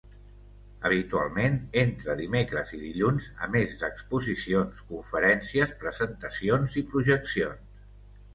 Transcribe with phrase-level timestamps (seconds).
[0.87, 7.87] Habitualment entre dimecres i dilluns, a més d'exposicions, conferències, presentacions i projeccions.